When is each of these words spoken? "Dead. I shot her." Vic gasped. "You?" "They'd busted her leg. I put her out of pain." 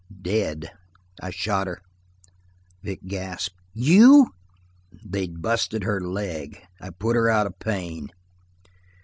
"Dead. 0.23 0.71
I 1.21 1.29
shot 1.29 1.67
her." 1.67 1.79
Vic 2.81 3.01
gasped. 3.05 3.55
"You?" 3.75 4.31
"They'd 5.05 5.43
busted 5.43 5.83
her 5.83 6.01
leg. 6.01 6.59
I 6.79 6.89
put 6.89 7.15
her 7.15 7.29
out 7.29 7.45
of 7.45 7.59
pain." 7.59 8.09